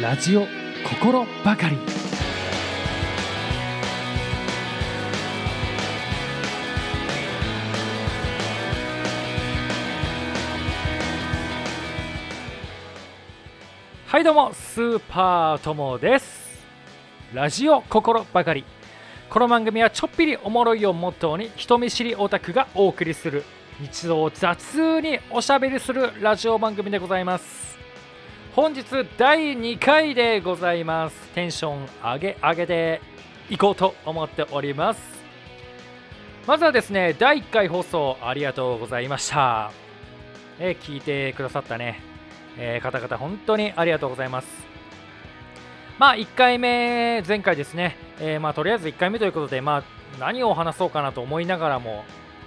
[0.00, 0.46] ラジオ
[0.88, 1.76] 心ばかり。
[14.06, 16.64] はいどうもスーパーともです。
[17.34, 18.64] ラジオ心ばかり。
[19.28, 23.42] この番組はちょっぴりおもろいをモットーに人見知りオタクがお送りする
[23.80, 27.77] 日常を雑におしゃべりするラジオ番組でございます。
[28.60, 28.84] 本日
[29.16, 31.28] 第2回でございます。
[31.28, 33.00] テンション上げ上げで
[33.48, 35.00] いこうと思っております。
[36.44, 39.70] まずはですね第1回放送ありがとうございました。
[40.58, 42.00] え聞いてくださったね、
[42.56, 44.48] えー、方々本当にありがとうございます。
[46.00, 49.84] まあ1回目前回ですね、えー、まあとりあえず1回目ということでまあ
[50.18, 52.04] 何を話そうかなと思いながらも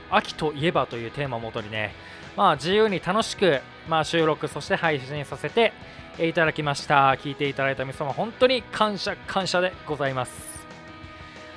[0.10, 1.96] 秋といえばというテーマをもとにね、
[2.36, 5.74] まあ、自由に楽しく、まあ、収録そして配信させて
[6.20, 7.12] いただきました。
[7.14, 10.52] 聞いていただいた皆様本当に感謝感謝でございます。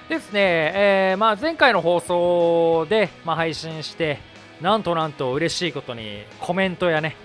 [0.08, 0.41] ですね、
[0.75, 4.19] えー、まあ、前回の放送で、まあ、配信して
[4.61, 7.16] なんとなんと嬉しいことにコメントやね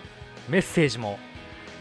[0.48, 1.20] メッセージも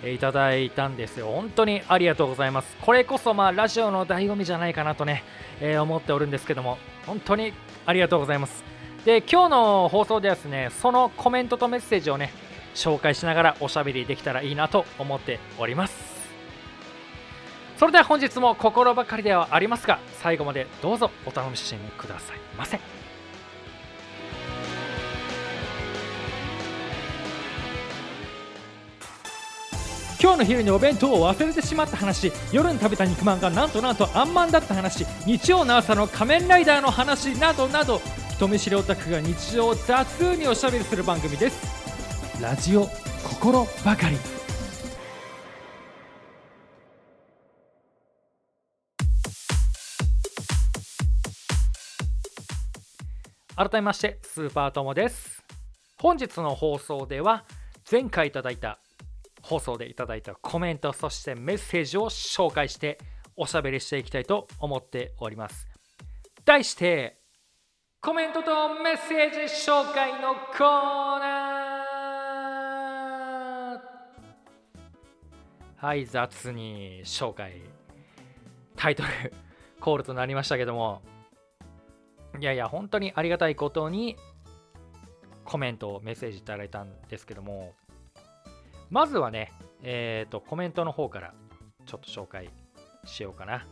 [0.05, 1.27] いただいたんですよ。
[1.27, 2.77] 本当にありがとうございます。
[2.81, 5.25] これこそまあラジオの醍醐味じゃないかなとね、
[5.61, 7.53] えー、思っておるんですけども本当に
[7.87, 8.63] ありがとうございます。
[9.05, 12.33] で今日の放送ではですねそのコメントとメッセージをね
[12.79, 16.17] 紹介しながらおしゃべりできたらいいなと思っております。
[17.77, 22.81] それでは本日も心ばかりではありますが最後までどうぞお楽しみくださいませ。
[30.21, 38.01] 今日の昼にお弁当を忘れてしまった話夜に食べた肉まんがなんとなんとあんまんだった話日曜の朝の仮面ライダーの話などなど
[38.33, 41.78] 人見知りオタクが日常を雑におしゃべりする番組です。
[42.41, 42.87] ラジオ
[43.25, 44.17] 心ばかり。
[53.57, 55.43] 改めましてスーパーともです。
[55.99, 57.45] 本日の放送では
[57.91, 58.79] 前回いただいた
[59.43, 63.01] 放送でいただいたコメントそしてメッセージを紹介して
[63.37, 65.67] おしゃべりしていきたいと思っております。
[66.45, 67.19] 題して
[68.01, 71.48] コメントとメッセージ紹介のコーナー。
[75.79, 77.63] はい雑に紹介
[78.77, 79.09] タイトル
[79.81, 81.03] コールとなりましたけども
[82.39, 84.17] いやいや本当にありがたいことに
[85.45, 87.75] コメントメッセージいただいたんですけども
[88.91, 89.53] まずはね、
[89.83, 91.35] えっ、ー、と、コメントの方から
[91.85, 92.51] ちょっと紹介
[93.05, 93.67] しようかな。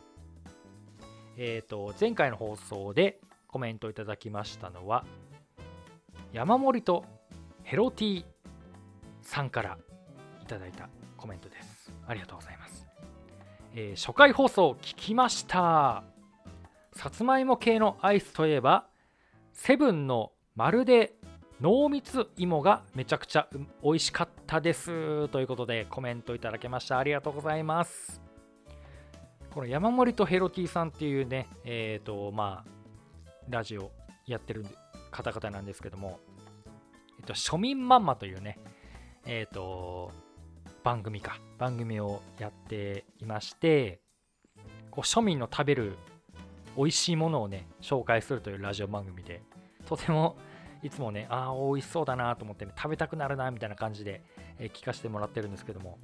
[1.39, 3.19] えっ、ー、と、前回の放送で
[3.49, 5.05] コメントいただきましたのは、
[6.33, 7.05] 山盛りと
[7.63, 8.25] ヘロティ
[9.23, 9.79] さんから
[10.43, 11.76] いただいたコメントです。
[12.07, 12.87] ありがとうございます。
[13.75, 16.05] えー、初回放送聞きました。
[16.93, 18.87] さつまいも系のアイスといえば、
[19.53, 21.15] セブンのまるで
[21.61, 23.49] 濃密芋がめちゃくちゃ
[23.83, 28.21] 美味しかったですということでコメントいただけましたありがとうございます
[29.55, 32.71] この山盛とヘロティさんっていうねえっ、ー、とまあ
[33.49, 33.91] ラジオ
[34.27, 34.67] やってる
[35.11, 36.21] 方々なんですけども、
[37.19, 38.59] えっと、庶民マンマというね
[39.25, 40.13] えっ、ー、と
[40.87, 41.41] 番組か。
[41.59, 43.99] 番組をやっていまして
[44.93, 45.97] こう庶民の食べる
[46.77, 49.43] 美味しいものをね紹介するというラジオ番組で
[49.85, 50.37] とても
[50.85, 54.23] いつもね、ああ、美味しそうだなと思ってね、食べたくなるなみたいな感じで、
[54.61, 55.99] えー、聞かせてもらってるんですけども、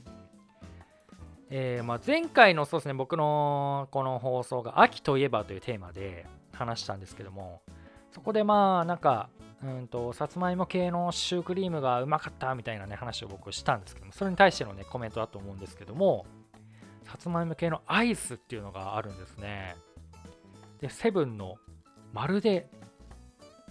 [1.50, 7.60] えー、まあ、前回のそうですね、僕のこの放送が秋といえばというテーマで話したんですけども、
[8.12, 9.28] そこでまあ、なんか、
[9.62, 16.26] うんと、さつまいも系のシュークリームがうまかったみたいなね、話を僕したんですけども、それに対してのね、コメントだと思うんですけども、
[17.04, 19.76] さつまいも系のアイスっていうのがあるんですね。
[20.80, 21.56] で、セブンの
[22.12, 22.68] まるで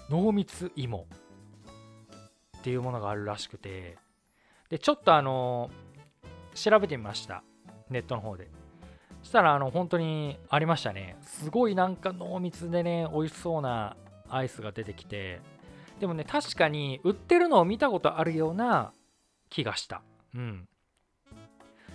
[0.10, 1.08] 濃密芋
[2.58, 3.98] っていうものがあるらしくて
[4.70, 5.70] でちょっとあの
[6.54, 7.44] 調べてみました。
[7.90, 8.50] ネットの方で。
[9.22, 11.18] そしたらあの本当にありましたね。
[11.22, 13.96] すごいなんか濃密でね美味しそうな
[14.36, 15.40] アイスが出てきて
[16.00, 18.92] でもね確かに売ってるのを見たことあるような
[19.50, 20.02] 気がした
[20.36, 20.68] うん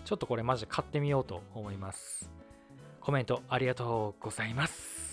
[0.04, 2.30] ちょっとこれマジで買ってみようと思います
[3.00, 5.06] コメントありがとうございます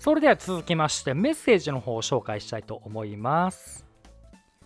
[0.00, 3.84] それでは続きましてメッセージの方を紹介したいと思います。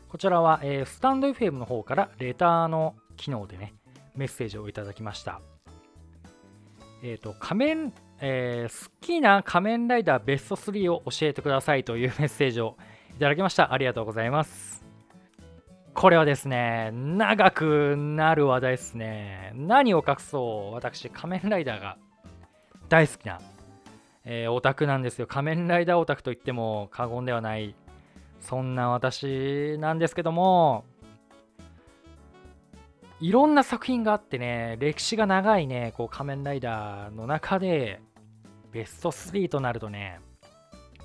[0.08, 3.74] こちらは、えー、スタンド FM の方からレターの機能でね、
[4.14, 5.40] メッセージをいただきました。
[7.02, 12.76] えっ、ー、と、仮面、えー、好きな仮面ライダーベスト3を教えてくださいというメッセージを
[13.16, 13.72] いただきました。
[13.72, 14.84] ありがとうございます。
[15.94, 19.52] これはですね、長くなる話題ですね。
[19.54, 21.96] 何を隠そう、私、仮面ライダーが
[22.88, 23.40] 大好きな、
[24.24, 25.28] えー、オタクなんですよ。
[25.28, 27.76] 仮面ライダーオタクといっても過言ではない、
[28.40, 30.84] そんな私なんですけども、
[33.24, 38.02] いろんな作品があってね、歴史が長いね、こう仮面ライダーの中で、
[38.70, 40.20] ベスト3となるとね、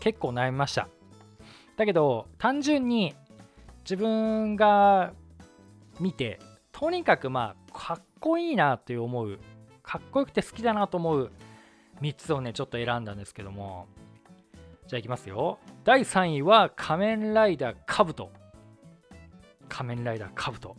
[0.02, 0.90] 結構悩みました。
[1.78, 3.16] だけど、単純に
[3.84, 5.14] 自分が
[6.02, 6.42] 見て
[6.74, 9.40] とにかくまあかっこいいなって思う
[9.82, 11.32] かっこよくて好きだなと思う
[12.02, 13.88] 3つをねちょっと選んだんですけども。
[14.88, 15.58] じゃあいきますよ。
[15.86, 18.30] 第3位は仮面ライダーカブト。
[19.70, 20.76] 仮面ライダーカブト。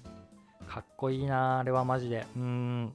[0.70, 2.24] かっこいいなあれはマジで。
[2.36, 2.94] うん。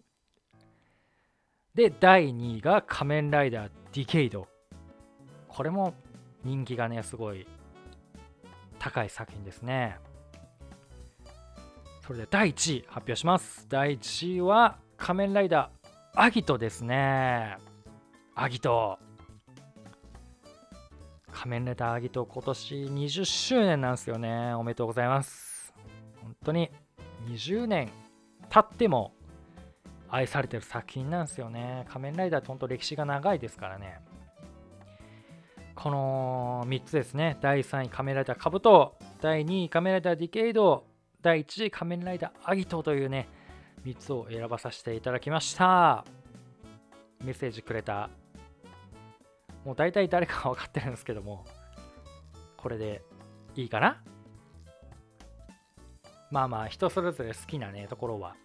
[1.74, 4.48] で第2位が仮面ライダーディケイド。
[5.50, 5.94] これも
[6.46, 7.46] 人気がねすごい
[8.80, 9.98] 高い作品ですね。
[12.08, 13.66] それで第1位発表します。
[13.68, 17.58] 第1位は仮面ライダーアギトですね。
[18.36, 18.98] アギト。
[21.34, 24.54] 仮面ライダーアギト今年20周年なんですよね。
[24.54, 25.74] おめでとうございます。
[26.22, 26.72] 本当に
[27.28, 27.90] 20年
[28.50, 29.14] 経っても
[30.10, 34.00] 愛されてる作品なんですよね仮面ライダーって本当歴史が長いですからね
[35.76, 37.38] この3つですね。
[37.42, 40.86] 第3位仮面ライダーカブト、第2位仮面ライダーディケイド、
[41.22, 43.28] 第1位仮面ライダーアギトというね、
[43.86, 46.06] 3つを選ばさせていただきました。
[47.24, 48.10] メッセージくれた、
[49.66, 51.44] もう大体誰か分かってるんですけども、
[52.56, 53.04] これで
[53.56, 54.02] いいかな？
[56.32, 58.36] まあまあ人それぞれ好きなねところは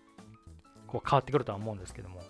[0.87, 2.21] こう変わってくるとは思うんですけども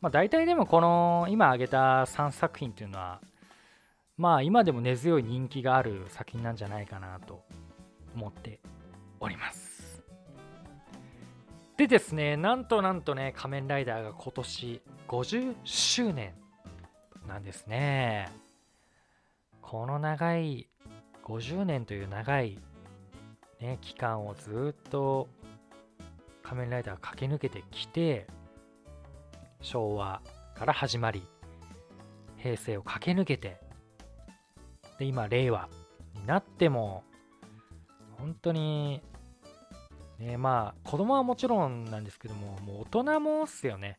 [0.00, 3.20] まあ大体でもこの今挙げた3作品っていうのは
[4.16, 7.44] まあ今でも根強い人気がある作品なんじゃないかなと
[8.14, 8.60] 思って
[9.20, 9.74] おります。
[11.76, 16.32] でですね、なんとなんとね、仮面ライダーが今年50周年
[17.26, 18.30] なんですね。
[19.60, 20.68] この長い
[21.24, 22.60] 50年という長い、
[23.64, 25.26] ね、期間をずっと
[26.42, 28.26] 仮面ライダー駆け抜けてきて
[29.62, 30.20] 昭和
[30.54, 31.22] から始まり
[32.36, 33.58] 平成を駆け抜けて
[34.98, 35.70] で今令和
[36.14, 37.04] になっても
[38.18, 39.00] 本当に
[40.18, 43.98] ねまあ子供はもちろんなんですけどももう大人もっすよね。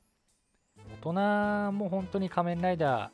[1.01, 3.11] 大人も本当に仮面ライダ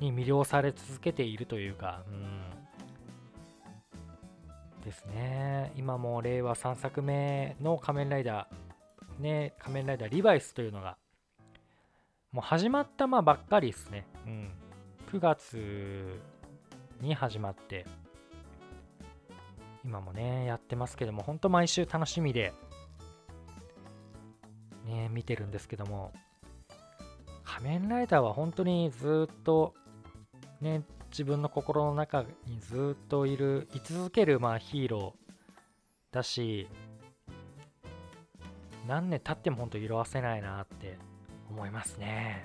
[0.00, 2.29] ーに魅了され続けているというかうん。
[4.80, 5.72] ですね。
[5.76, 10.96] 今も令和3作目の仮面ライダーね仮面ライダーリバイスというのが
[12.32, 14.06] もう始まったまばっかりですね。
[14.26, 14.50] うん。
[15.12, 16.20] 9月
[17.00, 17.84] に始まって
[19.84, 22.52] 今もねやってますけども本当毎週楽しみで
[24.86, 26.12] ね見てるんですけども
[27.44, 29.74] 仮面ライダーは本当にずっと
[30.60, 36.68] ね自分の心の中にずっといる居続けるまあヒーローだし
[38.86, 40.98] 何年経っても本当色あせないなって
[41.50, 42.44] 思いますね。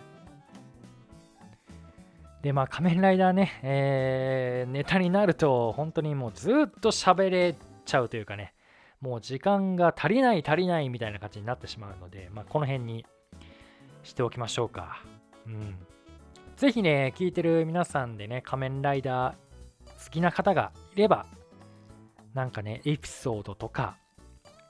[2.41, 8.53] で、まあ、仮面ライダーね、えー、ネタになると、本当にもうずっと喋れちゃうというかね、
[9.01, 13.03] もう時間が足りない足りないみたいな感じになってしまうので、まあ、この辺に
[14.03, 15.01] しておきましょうか。
[15.47, 15.75] うん。
[16.55, 19.35] ぜひね、聞いてる皆さんでね、仮面ライダー
[20.05, 21.25] 好きな方がいれば、
[22.33, 23.97] なんかね、エピソードとか、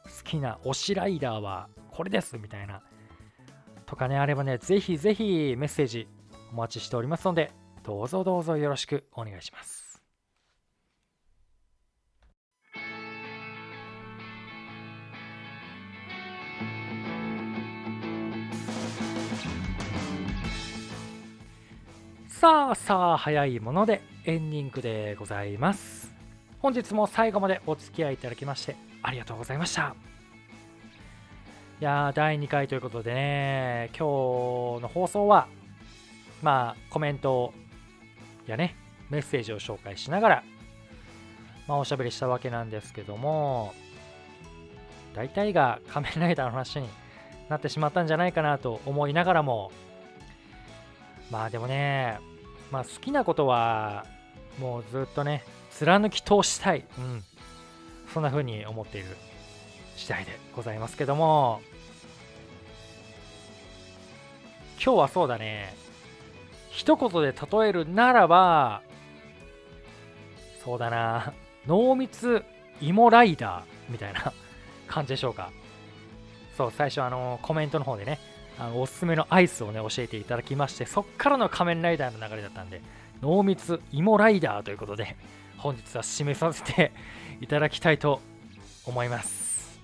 [0.05, 2.81] 好きな推しライダーはこれですみたいな、
[3.85, 6.07] とかね、あればね、ぜひぜひメッセージ
[6.51, 7.51] お待ちしておりますので、
[7.83, 9.84] どうぞどうぞよろしくお願いします。
[22.45, 26.13] さあさあ早いものでエンディングでございます。
[26.59, 29.95] 本日も最後までお付き合いいただきましてありがとうございました。
[31.81, 35.47] いや、第2回ということでね、今日の放送は、
[36.43, 37.51] まあ、コメント
[38.45, 38.75] やね、
[39.09, 40.43] メッセージを紹介しながら、
[41.67, 43.73] まあ、おしゃべりしたわけなんですけども、
[45.15, 46.87] 大体が仮面ライダーの話に
[47.49, 49.71] なってしまったんじゃないかなと思いながらも、
[51.31, 52.19] まあでもね、
[52.71, 54.05] まあ好きなことは、
[54.59, 56.85] もうずっとね、貫き通したい。
[56.97, 57.23] うん。
[58.13, 59.07] そんな風に思っている
[59.97, 61.61] 次第でございますけども、
[64.83, 65.75] 今日はそうだね、
[66.69, 68.81] 一言で例えるならば、
[70.63, 71.33] そうだな、
[71.65, 72.43] 濃密
[72.81, 74.33] 芋ライダーみたいな
[74.87, 75.51] 感じでしょうか。
[76.57, 78.19] そう、最初あのコメントの方でね、
[78.57, 82.81] あのおすすめのアイスをね、教えていただきまして、そっからの仮面ライダーの流れだったんで、
[83.21, 85.15] 濃密芋ライダーということで、
[85.57, 86.91] 本日は締めさせて
[87.41, 88.21] いただきたいと
[88.85, 89.79] 思います。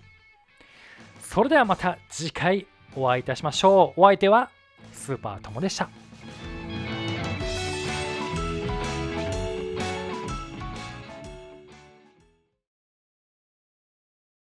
[1.22, 4.02] それではまた次回お会いいたしましょう。
[4.02, 4.50] お相手は
[4.94, 5.90] スーパーともでした。